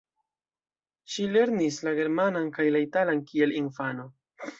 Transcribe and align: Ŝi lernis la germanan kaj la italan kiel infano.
Ŝi 1.15 1.27
lernis 1.35 1.77
la 1.87 1.93
germanan 1.99 2.47
kaj 2.57 2.65
la 2.77 2.81
italan 2.87 3.21
kiel 3.29 3.55
infano. 3.61 4.09